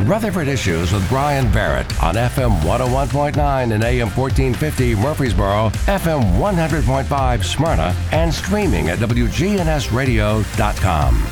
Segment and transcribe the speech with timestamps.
[0.00, 7.96] Rutherford Issues with Brian Barrett on FM 101.9 and AM 1450 Murfreesboro, FM 100.5 Smyrna,
[8.12, 11.26] and streaming at WGNSradio.com.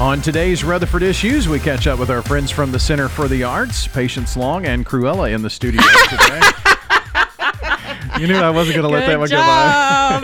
[0.00, 3.44] On today's Rutherford Issues, we catch up with our friends from the Center for the
[3.44, 6.40] Arts, Patience Long and Cruella in the studio today.
[8.18, 10.22] you knew I wasn't going to let that one go by.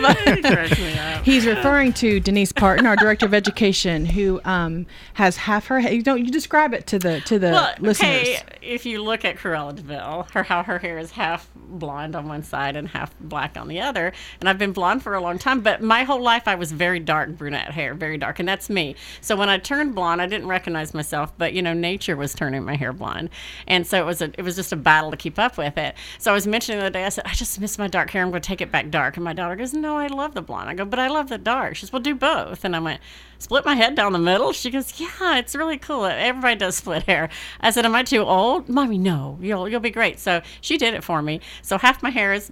[1.25, 4.85] He's referring to Denise Parton, our director of education, who um,
[5.15, 5.91] has half her hair.
[5.91, 8.21] You don't you describe it to the to the well, listeners.
[8.21, 12.15] Okay, if you look at Cruella de Vil, her how her hair is half blonde
[12.15, 15.19] on one side and half black on the other, and I've been blonde for a
[15.19, 15.61] long time.
[15.61, 18.95] But my whole life I was very dark brunette hair, very dark, and that's me.
[19.19, 22.63] So when I turned blonde, I didn't recognize myself, but you know, nature was turning
[22.63, 23.31] my hair blonde,
[23.65, 25.95] and so it was a it was just a battle to keep up with it.
[26.19, 28.21] So I was mentioning the other day, I said I just miss my dark hair.
[28.21, 30.43] I'm going to take it back dark, and my daughter goes, No, I love the
[30.43, 30.69] blonde.
[30.69, 31.75] I go, But I love the dark.
[31.75, 33.01] She says, Well, do both, and I went
[33.39, 34.51] split my head down the middle.
[34.53, 36.05] She goes, "Yeah, it's really cool.
[36.05, 37.29] Everybody does split hair."
[37.61, 39.37] I said, "Am I too old?" Mommy, no.
[39.41, 40.19] You'll you'll be great.
[40.19, 41.41] So she did it for me.
[41.61, 42.51] So half my hair is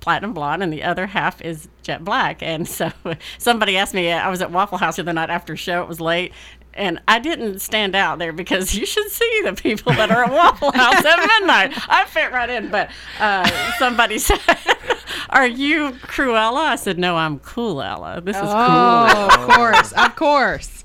[0.00, 2.42] platinum blonde and the other half is jet black.
[2.42, 2.92] And so
[3.38, 5.82] somebody asked me, I was at Waffle House the other night after a show.
[5.82, 6.32] It was late,
[6.74, 10.32] and I didn't stand out there because you should see the people that are at
[10.32, 11.72] Waffle House at midnight.
[11.88, 14.40] I fit right in, but uh, somebody said,
[15.30, 18.20] "Are you Cruella?" I said, "No, I'm Cool Ella.
[18.20, 20.84] This is oh, cool." of course, of course.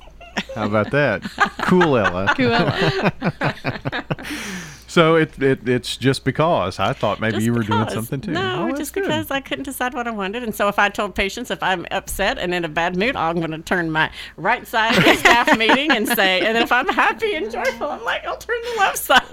[0.55, 1.23] How about that?
[1.63, 2.33] Cool Ella.
[4.93, 5.09] Cool Ella.
[5.09, 7.87] So it, it it's just because I thought maybe just you were because.
[7.87, 8.31] doing something too.
[8.31, 9.03] No, oh, just good.
[9.03, 11.85] because I couldn't decide what I wanted, and so if I told Patience if I'm
[11.91, 15.15] upset and in a bad mood, I'm going to turn my right side of the
[15.15, 18.59] staff meeting and say, and then if I'm happy and joyful, I'm like, I'll turn
[18.61, 19.21] the left side.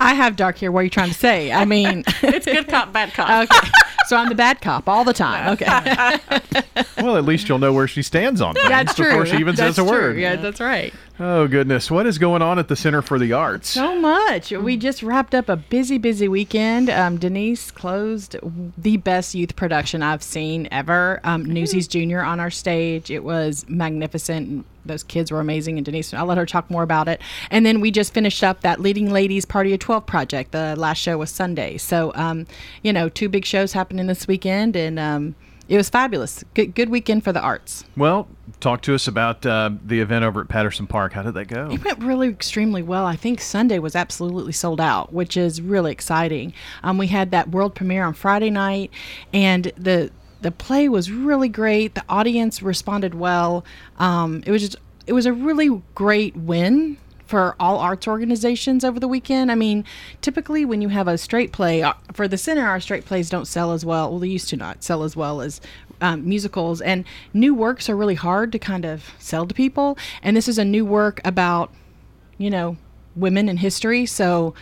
[0.00, 0.72] I have dark hair.
[0.72, 1.52] What are you trying to say?
[1.52, 3.50] I mean, it's good cop, bad cop.
[3.50, 3.68] Okay.
[4.06, 5.52] So I'm the bad cop all the time.
[5.52, 5.66] Okay.
[6.98, 9.06] well, at least you'll know where she stands on things that's true.
[9.06, 9.90] before she even that's says a true.
[9.90, 10.18] word.
[10.18, 10.92] Yeah, that's right.
[11.18, 13.70] Oh goodness, what is going on at the Center for the Arts?
[13.70, 14.50] So much.
[14.50, 16.90] We just wrapped up a busy, busy weekend.
[16.90, 18.34] Um, Denise closed
[18.76, 21.20] the best youth production I've seen ever.
[21.22, 23.12] Um, Newsies Junior on our stage.
[23.12, 27.08] It was magnificent those kids were amazing and denise i'll let her talk more about
[27.08, 27.18] it
[27.50, 30.98] and then we just finished up that leading ladies party of 12 project the last
[30.98, 32.46] show was sunday so um,
[32.82, 35.34] you know two big shows happening this weekend and um,
[35.68, 36.44] it was fabulous.
[36.54, 37.84] Good, good weekend for the arts.
[37.96, 38.28] Well
[38.60, 41.12] talk to us about uh, the event over at patterson park.
[41.12, 41.70] How did that go?
[41.70, 43.04] It went really extremely well.
[43.04, 46.54] I think sunday was absolutely sold out which is really exciting.
[46.82, 48.90] Um, we had that world premiere on friday night
[49.32, 50.10] and the
[50.40, 51.94] the play was really great.
[51.94, 53.64] The audience responded well.
[53.98, 54.76] Um, it was just
[55.06, 59.50] it was a really great win for all arts organizations over the weekend.
[59.50, 59.84] I mean,
[60.20, 63.46] typically when you have a straight play uh, for the center, our straight plays don't
[63.46, 64.10] sell as well.
[64.10, 65.60] Well, they used to not sell as well as
[66.00, 69.96] um, musicals, and new works are really hard to kind of sell to people.
[70.22, 71.72] And this is a new work about,
[72.36, 72.76] you know,
[73.16, 74.54] women in history, so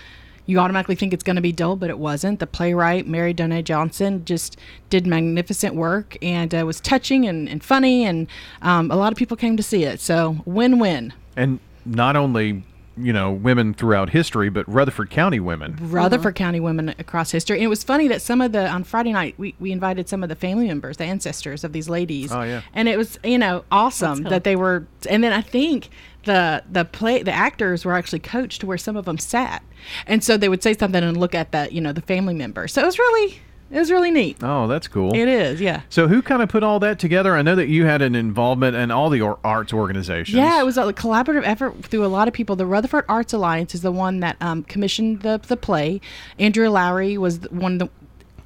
[0.44, 2.40] you automatically think it's going to be dull, but it wasn't.
[2.40, 4.56] The playwright, Mary Donay Johnson, just
[4.90, 8.26] did magnificent work and uh, was touching and, and funny, and
[8.60, 10.00] um, a lot of people came to see it.
[10.00, 11.12] So, win win.
[11.36, 12.62] And not only
[12.96, 15.76] you know women throughout history, but Rutherford County women.
[15.80, 16.44] Rutherford uh-huh.
[16.44, 17.58] County women across history.
[17.58, 20.22] And it was funny that some of the on Friday night we, we invited some
[20.22, 22.32] of the family members, the ancestors of these ladies.
[22.32, 22.62] Oh yeah.
[22.74, 24.86] And it was you know awesome that they were.
[25.08, 25.88] And then I think
[26.24, 29.62] the the play the actors were actually coached to where some of them sat,
[30.06, 32.68] and so they would say something and look at the you know the family member.
[32.68, 33.40] So it was really
[33.72, 34.36] it was really neat.
[34.42, 35.14] Oh, that's cool.
[35.14, 35.80] It is, yeah.
[35.88, 37.34] So, who kind of put all that together?
[37.34, 40.36] I know that you had an involvement in all the or- arts organizations.
[40.36, 42.54] Yeah, it was a collaborative effort through a lot of people.
[42.54, 46.00] The Rutherford Arts Alliance is the one that um, commissioned the the play.
[46.38, 47.72] Andrea Lowry was one.
[47.74, 47.88] Of the,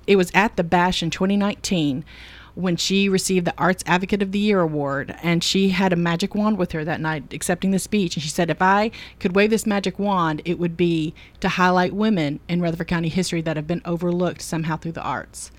[0.06, 2.04] it was at the Bash in 2019
[2.56, 5.14] when she received the Arts Advocate of the Year award.
[5.22, 8.16] And she had a magic wand with her that night accepting the speech.
[8.16, 8.90] And she said, if I
[9.20, 13.42] could wave this magic wand, it would be to highlight women in Rutherford County history
[13.42, 15.50] that have been overlooked somehow through the arts.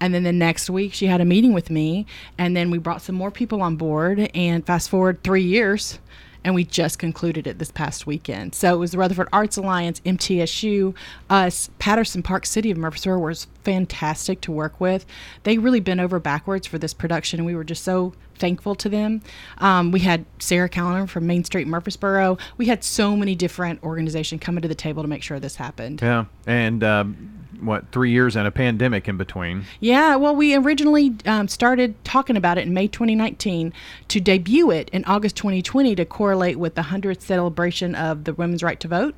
[0.00, 2.04] And then the next week, she had a meeting with me.
[2.36, 4.28] And then we brought some more people on board.
[4.34, 6.00] And fast forward three years
[6.44, 8.54] and we just concluded it this past weekend.
[8.54, 10.94] So it was the Rutherford Arts Alliance, MTSU,
[11.28, 15.04] us, Patterson Park City of Murfreesboro was fantastic to work with.
[15.42, 18.88] They really bent over backwards for this production, and we were just so thankful to
[18.88, 19.20] them.
[19.58, 22.38] Um, we had Sarah Callender from Main Street Murfreesboro.
[22.56, 26.00] We had so many different organizations coming to the table to make sure this happened.
[26.02, 29.64] Yeah, and um, what three years and a pandemic in between.
[29.80, 33.72] Yeah, well, we originally um, started talking about it in May 2019
[34.08, 38.62] to debut it in August 2020 to correlate with the 100th celebration of the women's
[38.62, 39.14] right to vote.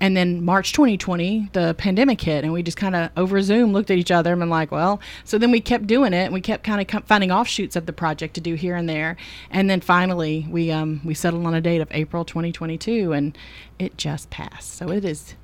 [0.00, 3.90] And then March 2020, the pandemic hit, and we just kind of over Zoom looked
[3.90, 6.40] at each other and been like, well, so then we kept doing it, and we
[6.40, 9.16] kept kind of finding offshoots of the project to do here and there.
[9.50, 13.36] And then finally, we, um, we settled on a date of April 2022, and
[13.78, 14.74] it just passed.
[14.74, 15.34] So it is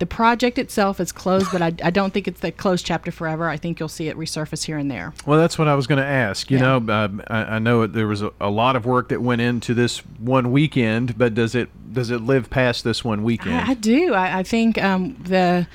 [0.00, 3.48] the project itself is closed, but I, I don't think it's the closed chapter forever.
[3.48, 5.14] I think you'll see it resurface here and there.
[5.24, 6.50] Well, that's what I was going to ask.
[6.50, 6.78] You Yeah.
[6.78, 9.72] know, uh, I, I know there was a, a lot of work that went into
[9.72, 13.54] this one weekend, but does it does it live past this one weekend?
[13.54, 14.14] I, I do.
[14.14, 15.68] I, I think um, the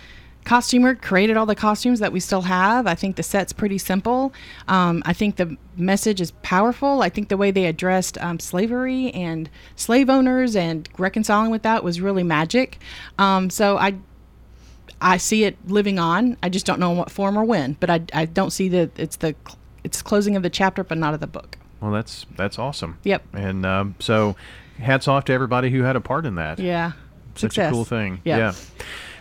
[0.43, 2.87] costumer created all the costumes that we still have.
[2.87, 4.33] I think the set's pretty simple.
[4.67, 7.01] Um, I think the message is powerful.
[7.03, 11.83] I think the way they addressed um, slavery and slave owners and reconciling with that
[11.83, 12.79] was really magic.
[13.17, 13.95] Um, so I.
[15.01, 16.37] I see it living on.
[16.43, 18.97] I just don't know in what form or when, but I, I don't see that
[18.97, 19.35] it's the
[19.83, 21.57] it's closing of the chapter, but not of the book.
[21.81, 22.97] well, that's that's awesome.
[23.03, 23.23] Yep.
[23.33, 24.35] And um, so,
[24.79, 26.59] hats off to everybody who had a part in that.
[26.59, 26.93] Yeah.
[27.35, 27.71] Such Success.
[27.71, 28.21] a cool thing.
[28.25, 28.53] Yeah.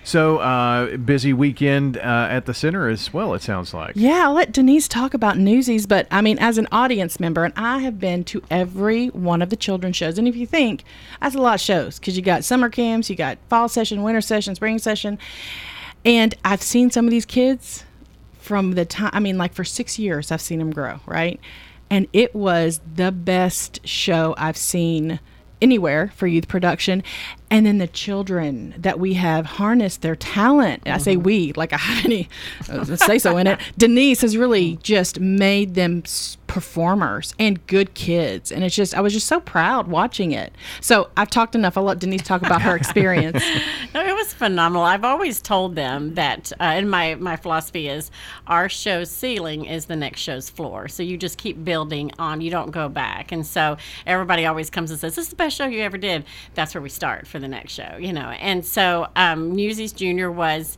[0.09, 3.35] So uh, busy weekend uh, at the center as well.
[3.35, 3.93] It sounds like.
[3.95, 7.53] Yeah, I'll let Denise talk about Newsies, but I mean, as an audience member, and
[7.59, 10.17] I have been to every one of the children's shows.
[10.17, 10.85] And if you think
[11.21, 14.23] that's a lot of shows, because you got summer camps, you got fall session, winter
[14.23, 15.19] session, spring session,
[16.07, 17.85] and I've seen some of these kids
[18.39, 19.11] from the time.
[19.13, 21.39] I mean, like for six years, I've seen them grow, right?
[21.91, 25.21] And it was the best show I've seen
[25.61, 27.03] anywhere for youth production.
[27.51, 30.83] And then the children that we have harnessed their talent.
[30.87, 32.29] I say we, like I have any
[32.71, 33.59] uh, say so in it.
[33.79, 38.51] Denise has really just made them s- performers and good kids.
[38.51, 40.53] And it's just, I was just so proud watching it.
[40.81, 41.79] So I've talked enough.
[41.79, 43.43] I'll let Denise talk about her experience.
[43.95, 44.83] No, it was phenomenal.
[44.83, 48.11] I've always told them that, uh, and my, my philosophy is
[48.47, 50.89] our show's ceiling is the next show's floor.
[50.89, 53.33] So you just keep building on, you don't go back.
[53.33, 56.27] And so everybody always comes and says, This is the best show you ever did.
[56.55, 58.29] That's where we start for the next show, you know.
[58.29, 60.29] And so um, Newsies Jr.
[60.29, 60.77] was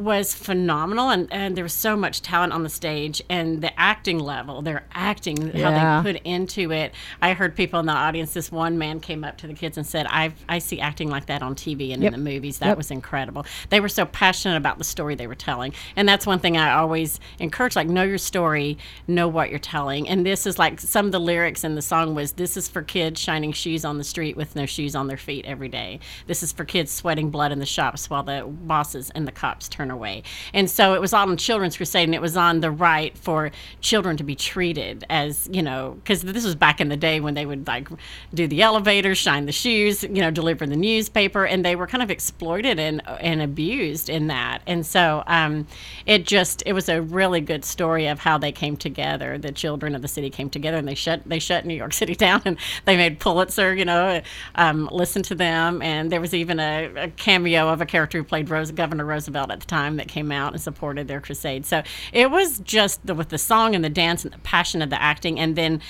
[0.00, 4.18] was phenomenal and, and there was so much talent on the stage and the acting
[4.18, 5.70] level their acting Yeah.
[5.70, 9.24] how they put into it i heard people in the audience this one man came
[9.24, 12.02] up to the kids and said i i see acting like that on tv and
[12.02, 12.14] Yep.
[12.14, 12.76] in the movies that Yep.
[12.78, 16.38] was incredible they were so passionate about the story they were telling and that's one
[16.38, 20.58] thing i always encourage like know your story know what you're telling and this is
[20.58, 23.84] like some of the lyrics in the song was this is for kids shining shoes
[23.84, 26.90] on the street with no shoes on their feet every day this is for kids
[26.90, 30.22] sweating blood in the shops while the bosses and the cops turn away
[30.54, 33.50] and so it was on children's crusade and it was on the right for
[33.80, 37.34] children to be treated as you know because this was back in the day when
[37.34, 37.88] they would like
[38.32, 42.02] do the elevator shine the shoes you know deliver the newspaper and they were kind
[42.02, 44.62] of exploited and and abused in that.
[44.66, 45.66] And so um,
[46.06, 49.38] it just it was a really good story of how they came together.
[49.38, 52.14] The children of the city came together and they shut they shut new york city
[52.14, 54.22] down and they made pulitzer you know
[54.54, 55.82] um, listen to them.
[55.82, 59.50] And there was even a, a cameo of a character who played Rose, governor roosevelt
[59.50, 61.64] at the time that came out and supported their crusade.
[61.64, 61.82] So
[62.12, 65.00] it was just the, with the song and the dance and the passion of the
[65.00, 65.80] acting and then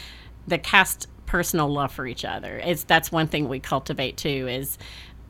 [0.47, 2.59] the cast personal love for each other.
[2.59, 4.79] It's that's one thing we cultivate too is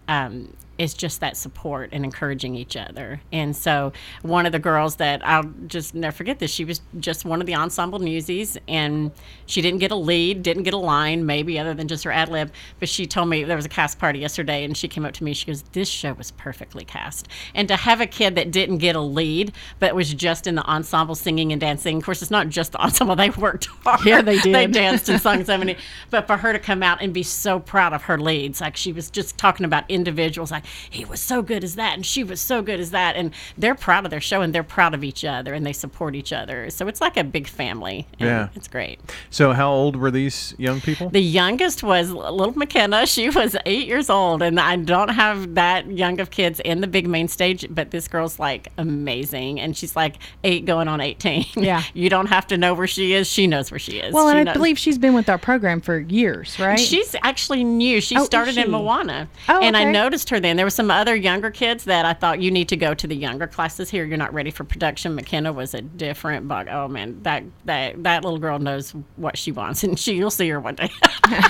[0.08, 3.20] um, is just that support and encouraging each other.
[3.30, 3.92] And so
[4.22, 7.46] one of the girls that I'll just never forget this, she was just one of
[7.46, 9.10] the ensemble newsies and
[9.44, 12.30] she didn't get a lead, didn't get a line, maybe other than just her ad
[12.30, 12.50] lib.
[12.78, 15.24] But she told me there was a cast party yesterday and she came up to
[15.24, 17.28] me, she goes, This show was perfectly cast.
[17.54, 20.64] And to have a kid that didn't get a lead, but was just in the
[20.64, 24.06] ensemble singing and dancing, of course, it's not just the ensemble, they worked hard.
[24.06, 24.54] Yeah, they did.
[24.54, 25.76] they danced and sung so many.
[26.08, 28.94] But for her to come out and be so proud of her leads, like she
[28.94, 32.40] was just talking about individuals, like he was so good as that, and she was
[32.40, 35.24] so good as that, and they're proud of their show and they're proud of each
[35.24, 36.70] other and they support each other.
[36.70, 38.06] So it's like a big family.
[38.18, 38.48] and Yeah.
[38.54, 39.00] it's great.
[39.30, 41.10] So, how old were these young people?
[41.10, 43.06] The youngest was little McKenna.
[43.20, 46.86] She was eight years old, and I don't have that young of kids in the
[46.86, 51.44] big main stage, but this girl's like amazing, and she's like eight going on eighteen.
[51.56, 51.82] Yeah.
[51.94, 54.12] you don't have to know where she is; she knows where she is.
[54.14, 56.78] Well, She and I believe she's been with our program for years, right?
[56.78, 58.00] She's actually new.
[58.00, 58.60] She Oh, started she?
[58.62, 59.28] in Moana.
[59.48, 59.66] Oh, okay.
[59.66, 60.56] And I noticed her then.
[60.60, 63.16] There were some other younger kids that I thought you need to go to the
[63.16, 64.04] younger classes here.
[64.04, 65.14] You're not ready for production.
[65.14, 66.68] McKenna was a different bug.
[66.70, 70.50] Oh man, that that that little girl knows what she wants and she you'll see
[70.50, 70.90] her one day.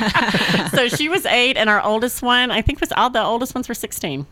[0.70, 3.66] so she was eight and our oldest one, I think was all the oldest ones
[3.66, 4.28] were sixteen.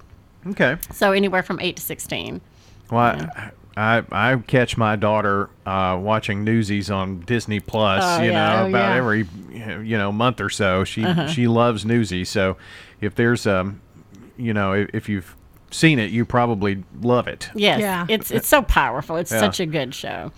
[0.47, 0.77] Okay.
[0.93, 2.41] So anywhere from eight to sixteen.
[2.89, 8.05] Well, I, I I catch my daughter uh, watching Newsies on Disney Plus.
[8.05, 8.47] Oh, you yeah.
[8.47, 8.57] Uh-huh.
[8.61, 8.97] know, Oh, about yeah.
[8.97, 9.27] every
[9.85, 10.85] you know month or so.
[10.85, 12.29] She she loves Newsies.
[12.29, 12.57] So
[13.01, 13.81] if there's um,
[14.39, 15.35] you know, if, if you've
[15.71, 17.51] seen it, you probably love it.
[17.55, 18.07] Yes, Yeah.
[18.09, 19.17] it's it's so powerful.
[19.17, 19.41] It's Yeah.
[19.41, 20.33] such a good show.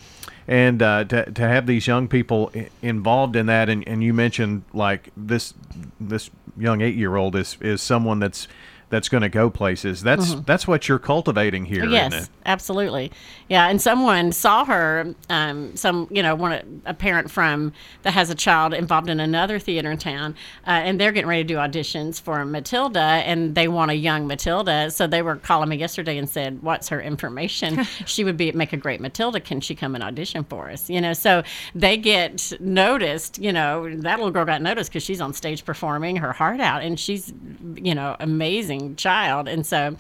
[0.48, 4.12] and uh, to, to have these young people i- involved in that and, and you
[4.12, 5.54] mentioned like this
[6.00, 8.48] this young eight year old is is someone that's
[8.90, 11.92] that's going to go places that's that's what you're cultivating here Mm-hmm.
[11.92, 12.28] Yes, not it?
[12.46, 13.10] absolutely.
[13.48, 15.14] Yeah, and someone saw her.
[15.28, 19.58] Um, some you know, one a parent from that has a child involved in another
[19.58, 23.66] theater in town, uh, and they're getting ready to do auditions for Matilda, and they
[23.68, 24.90] want a young Matilda.
[24.90, 27.84] So they were calling me yesterday and said, "What's her information?
[28.06, 29.40] she would be make a great Matilda.
[29.40, 31.42] Can she come and audition for us?" You know, so
[31.74, 33.38] they get noticed.
[33.38, 36.82] You know, that little girl got noticed because she's on stage performing her heart out,
[36.82, 37.32] and she's
[37.76, 39.96] you know amazing child, and so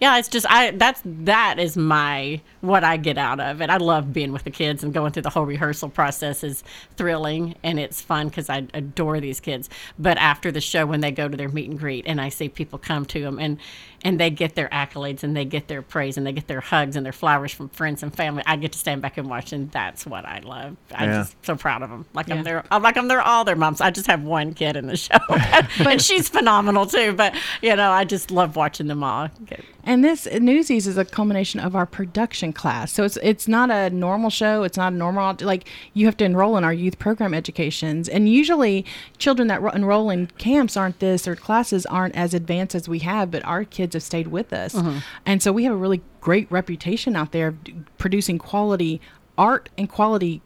[0.00, 3.70] yeah, it's just I that's that is my what I get out of it.
[3.70, 6.64] I love being with the kids and going through the whole rehearsal process is
[6.96, 9.68] thrilling and it's fun because I adore these kids.
[9.98, 12.48] But after the show, when they go to their meet and greet, and I see
[12.48, 13.58] people come to them and
[14.06, 16.94] and they get their accolades and they get their praise and they get their hugs
[16.94, 19.70] and their flowers from friends and family, I get to stand back and watch, and
[19.70, 20.76] that's what I love.
[20.94, 21.16] I'm Yeah.
[21.22, 22.04] just so proud of them.
[22.12, 22.34] Like Yeah.
[22.36, 23.80] I'm their, I'm like I'm their all their moms.
[23.80, 25.16] I just have one kid in the show,
[25.88, 27.14] and she's phenomenal too.
[27.14, 29.28] But you know, I just love watching them all.
[29.46, 32.92] Get, And this Newsies is a culmination of our production class.
[32.92, 34.62] So it's it's not a normal show.
[34.62, 38.08] It's not a normal like you have to enroll in our youth program educations.
[38.08, 38.84] And usually,
[39.18, 43.00] children that ro- enroll in camps aren't this or classes aren't as advanced as we
[43.00, 43.30] have.
[43.30, 44.98] But our kids have stayed with us, mm-hmm.
[45.26, 47.58] and so we have a really great reputation out there of
[47.98, 49.00] producing quality
[49.36, 50.40] art and quality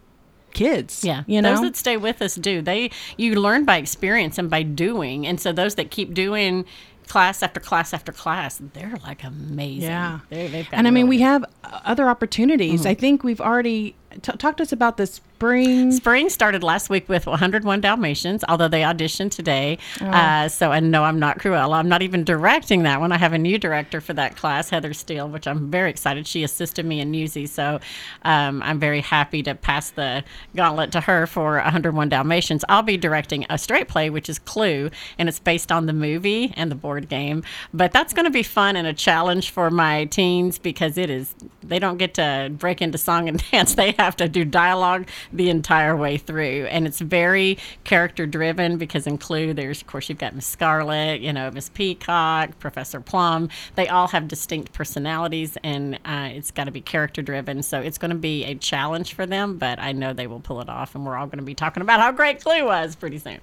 [0.53, 1.03] kids.
[1.03, 1.55] Yeah, you know.
[1.55, 2.61] those that stay with us do.
[2.61, 6.65] They you learn by experience and by doing, and so those that keep doing
[7.09, 9.89] class after class after class, they're like amazing.
[9.89, 10.19] Yeah.
[10.29, 12.81] They, and I mean, we have other opportunities.
[12.81, 12.89] Mm-hmm.
[12.89, 15.91] I think we've already t- talk to us about the spring.
[15.91, 19.77] Spring started last week with 101 Dalmatians, although they auditioned today.
[20.01, 20.05] Oh.
[20.05, 21.75] Uh, so, and no, I'm not Cruella.
[21.75, 23.11] I'm not even directing that one.
[23.11, 26.27] I have a new director for that class, Heather Steele, which I'm very excited.
[26.27, 27.79] She assisted me in Newsy, so
[28.23, 30.23] um, I'm very happy to pass the
[30.55, 32.65] gauntlet to her for 101 Dalmatians.
[32.67, 36.53] I'll be directing a straight play, which is Clue, and it's based on the movie
[36.57, 37.43] and the board game.
[37.73, 41.33] But that's going to be fun and a challenge for my teens because it is,
[41.63, 43.75] they don't get to break into song and dance.
[43.75, 46.65] They have to do dialogue the entire way through.
[46.69, 51.21] And it's very character driven because in Clue, there's, of course, you've got Miss Scarlet,
[51.21, 53.49] you know, Miss Peacock, Professor Plum.
[53.75, 57.61] They all have distinct personalities and uh, it's got to be character driven.
[57.61, 60.61] So it's going to be a challenge for them, but I know they will pull
[60.61, 60.95] it off.
[60.95, 63.39] And we're all going to be talking about how great Clue was pretty soon.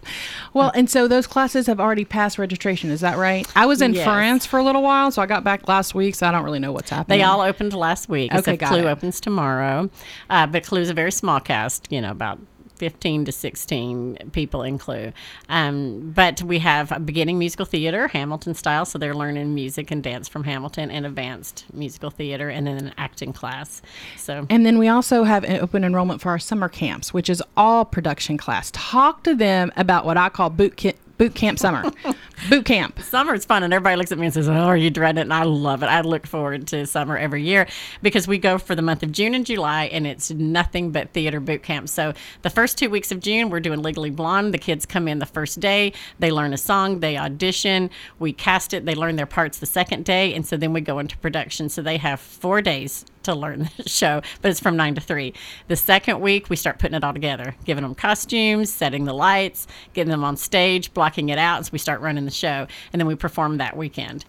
[0.55, 2.91] Well, and so those classes have already passed registration.
[2.91, 3.47] Is that right?
[3.55, 4.05] I was in Yes.
[4.05, 6.59] France for a little while, so I got back last week, so I don't really
[6.59, 7.19] know what's happening.
[7.19, 8.35] They all opened last week.
[8.35, 8.85] Okay, Clue it.
[8.87, 9.89] opens tomorrow.
[10.29, 12.39] Uh, but Clue's a very small cast, you know, about
[12.77, 15.13] 15 to 16 people in Clue.
[15.49, 20.03] Um, but we have a beginning musical theater, Hamilton style, so they're learning music and
[20.03, 23.83] dance from Hamilton, and advanced musical theater, and then an acting class.
[24.17, 27.43] So And then we also have an open enrollment for our summer camps, which is
[27.57, 28.71] all production class.
[28.73, 31.91] Talk to them about what I call boot camp, boot camp summer.
[32.49, 32.99] boot camp.
[33.01, 35.23] summer's fun and everybody looks at me and says oh are you dreading it?
[35.23, 35.87] And i love it.
[35.87, 37.67] I look forward to summer every year
[38.03, 41.41] because we go for the month of june and july and it's nothing but theater
[41.41, 41.89] boot camp.
[41.89, 42.13] So
[42.43, 44.53] the first two weeks of june we're doing legally blonde.
[44.55, 45.93] The kids come in the first day.
[46.19, 47.01] They learn a song.
[47.01, 47.91] They audition.
[48.19, 48.85] We cast it.
[48.85, 50.35] They learn their parts the second day.
[50.35, 51.69] And so then we go into production.
[51.69, 55.35] So they have four days to learn the show, but it's from nine to three.
[55.69, 59.67] The second week, we start putting it all together, giving them costumes, setting the lights,
[59.93, 63.07] getting them on stage, blocking it out as we start running the show, and then
[63.07, 64.25] we perform that weekend.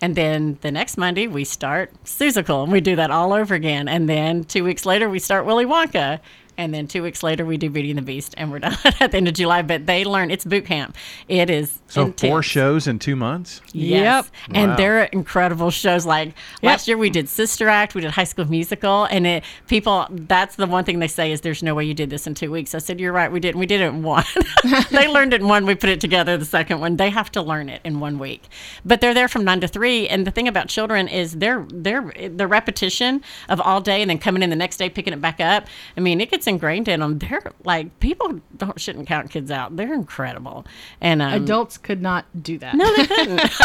[0.00, 3.88] And then the next Monday, we start Seussical, and we do that all over again.
[3.88, 6.20] And then two weeks later, we start Willy Wonka.
[6.56, 9.10] And then two weeks later, we do Beauty and the Beast, and we're done at
[9.10, 9.62] the end of July.
[9.62, 10.96] But they learn it's boot camp.
[11.28, 12.30] It is So intense.
[12.30, 13.60] four shows in two months.
[13.72, 14.30] Yes.
[14.48, 14.56] Yep.
[14.56, 14.76] And Wow.
[14.76, 16.06] they're incredible shows.
[16.06, 20.06] Like last year we did Sister Act, we did High School Musical, and it people
[20.10, 22.50] that's the one thing they say is there's no way you did this in two
[22.50, 22.74] weeks.
[22.74, 23.58] I said, You're right, we didn't.
[23.58, 24.24] We did it in one.
[24.90, 26.96] they learned it in one, we put it together the second one.
[26.96, 28.42] They have to learn it in one week.
[28.84, 30.08] But they're there from nine to three.
[30.08, 34.18] And the thing about children is they're they're the repetition of all day and then
[34.18, 35.66] coming in the next day picking it back up.
[35.96, 37.18] I mean, it gets ingrained in them.
[37.18, 39.76] They're like people don't shouldn't count kids out.
[39.76, 40.66] They're incredible.
[41.00, 42.74] And um, Adults could not do that.
[42.74, 43.40] no, they couldn't.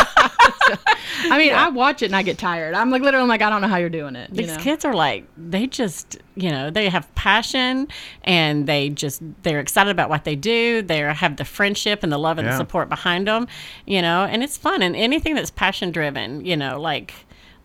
[1.31, 2.75] I mean, I watch it and I get tired.
[2.75, 4.29] I'm like literally I'm like I don't know how you're doing it.
[4.29, 4.63] You these know?
[4.63, 7.88] kids are like they just you know they have passion
[8.24, 12.17] and they just they're excited about what they do they have the friendship and the
[12.17, 13.48] love and the support behind them
[13.86, 17.13] you know and it's fun and anything that's passion driven you know like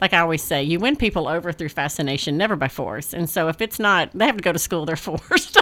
[0.04, 3.14] like I always say, you win people over through fascination, never by force.
[3.14, 5.56] And so if it's not, they have to go to school, they're forced.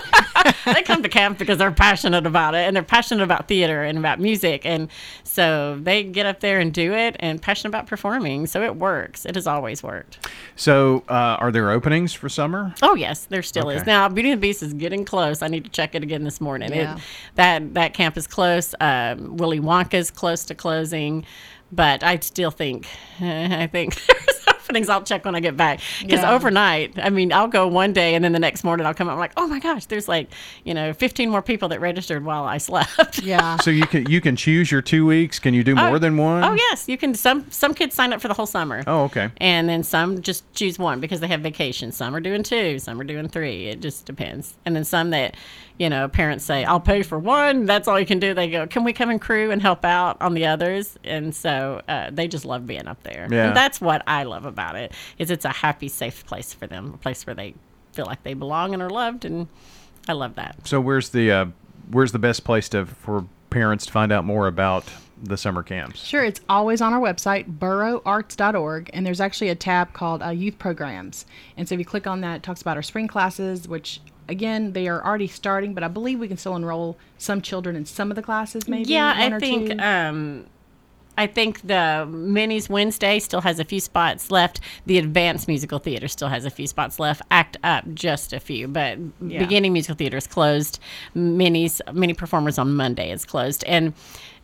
[0.64, 3.99] They come to camp because they're passionate about it and they're passionate about theater and
[3.99, 4.64] about music.
[4.64, 4.88] And
[5.25, 8.46] so they get up there and do it and passionate about performing.
[8.46, 9.26] So it works.
[9.26, 10.26] It has always worked.
[10.56, 12.75] So, uh, are there openings for summer?
[12.82, 13.87] Oh yes, there still is.
[13.87, 15.42] Now Beauty and the Beast is getting close.
[15.42, 16.72] I need to check it again this morning.
[16.72, 16.96] Yeah.
[16.96, 17.02] It,
[17.37, 18.75] that that camp is close.
[18.80, 21.25] Um, Willy Wonka is close to closing,
[21.70, 22.88] but I still think
[23.20, 24.41] I think there's
[24.73, 24.88] openings.
[24.88, 26.33] I'll check when I get back because Yeah.
[26.33, 26.99] overnight.
[26.99, 29.19] I mean, I'll go one day and then the next morning I'll come up I'm
[29.19, 30.29] like, oh my gosh, there's like
[30.64, 33.23] you know 15 more people that registered while I slept.
[33.23, 33.57] Yeah.
[33.59, 35.38] So you can you can choose your two weeks.
[35.38, 36.43] Can you do oh, more than one?
[36.45, 37.14] Oh yes, you can.
[37.14, 38.83] Some some kids sign up for the whole summer.
[38.87, 39.31] Oh, okay.
[39.38, 41.93] And then some just choose one because they have vacation.
[41.93, 43.67] Some are doing two, some are doing three.
[43.67, 44.55] It just depends.
[44.64, 45.37] And then some that,
[45.79, 47.67] you know, parents say, I'll pay for one.
[47.67, 48.35] That's all you can do.
[48.35, 50.99] They go, Can we come and crew and help out on the others?
[51.05, 53.29] And so uh, they just love being up there.
[53.31, 53.49] Yeah.
[53.49, 56.95] And that's what I love about it is it's a happy, safe place for them,
[56.95, 57.55] a place where they
[57.93, 59.25] feel like they belong and are loved.
[59.25, 59.49] And
[60.09, 60.67] I love that.
[60.67, 61.47] So where's the uh,
[61.91, 64.85] where's the best place to for parents to find out more about
[65.23, 66.02] the summer camps?
[66.05, 70.59] Sure, it's always on our website, borougharts.org, and there's actually a tab called uh, Youth
[70.59, 71.26] Programs.
[71.57, 74.00] And so if you click on that, it talks about our spring classes, which
[74.32, 77.86] again they are already starting, but I believe we can still enroll some children in
[77.86, 78.90] some of the classes, maybe.
[78.90, 80.46] Yeah, I think um,
[81.16, 84.60] I think the Minis Wednesday still has a few spots left.
[84.86, 87.22] The Advanced Musical Theater still has a few spots left.
[87.30, 89.38] Act Up just a few, but Yeah.
[89.40, 90.80] Beginning Musical Theater is closed.
[91.14, 93.92] Minis Mini Performers on Monday is closed, and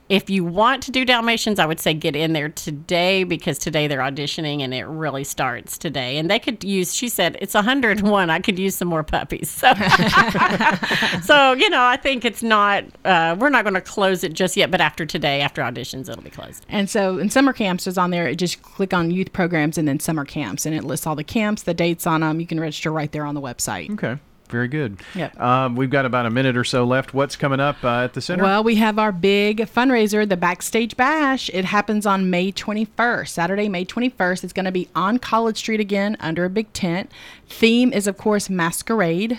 [0.09, 3.87] if you want to do Dalmatians, I would say get in there today because today
[3.87, 6.17] they're auditioning and it really starts today.
[6.17, 8.31] And they could use, she said, it's 101.
[8.31, 9.51] I could use some more puppies.
[9.51, 9.73] So,
[11.23, 14.57] so you know, I think it's not, uh, we're not going to close it just
[14.57, 16.65] yet, but after today, after auditions, it'll be closed.
[16.69, 18.29] And so in summer camps is on there.
[18.29, 21.25] It Just click on youth programs and then summer camps, and it lists all the
[21.25, 22.41] camps, the dates on them.
[22.41, 23.91] You can register right there on the website.
[23.91, 24.19] Okay.
[24.49, 25.01] Very good.
[25.15, 25.39] Yep.
[25.41, 27.13] Um, we've got about a minute or so left.
[27.13, 28.43] What's coming up uh, at the center?
[28.43, 31.51] Well, we have our big fundraiser, the Backstage Bash.
[31.53, 34.45] It happens on May 21st, Saturday, May 21st.
[34.45, 37.11] It's going to be on College Street again under a big tent.
[37.49, 39.39] Theme is, of course, Masquerade.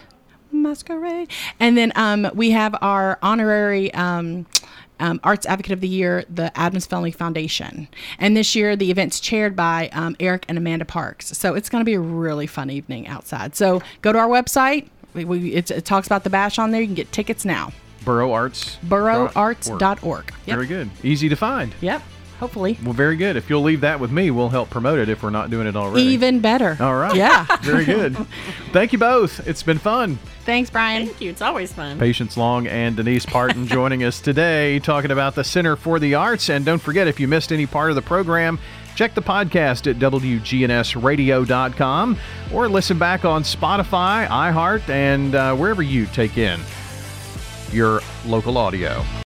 [0.52, 1.30] Masquerade.
[1.60, 3.94] And then um, we have our honorary.
[3.94, 4.46] Um,
[5.00, 7.88] um, Arts Advocate of the Year, the Adams Family Foundation.
[8.18, 11.38] And this year, the event's chaired by um, Eric and Amanda Parks.
[11.38, 13.56] So it's going to be a really fun evening outside.
[13.56, 14.90] So go to our website.
[15.14, 16.82] We, we, it's, it talks about the bash on there.
[16.82, 17.72] You can get tickets now.
[18.06, 18.78] Borough Arts.
[18.86, 20.34] Borougharts.org.
[20.46, 20.56] Yep.
[20.56, 20.90] Very good.
[21.04, 21.74] Easy to find.
[21.82, 22.02] Yep.
[22.40, 22.80] Hopefully.
[22.84, 23.36] Well, very good.
[23.36, 25.76] If you'll leave that with me, we'll help promote it if we're not doing it
[25.76, 26.06] already.
[26.08, 26.78] Even better.
[26.80, 27.14] All right.
[27.14, 27.46] Yeah.
[27.64, 28.16] Very good.
[28.72, 29.46] Thank you both.
[29.46, 30.18] It's been fun.
[30.46, 31.08] Thanks, Brian.
[31.08, 31.32] Thank you.
[31.32, 32.00] It's always fun.
[32.00, 36.50] Patience Long and Denise Parton joining us today, talking about the Center for the Arts.
[36.50, 38.58] And don't forget, if you missed any part of the program,
[38.96, 42.18] check the podcast at WGNSradio.com
[42.54, 46.60] or listen back on Spotify, iHeart, and uh, wherever you take in
[47.72, 49.02] your local audio.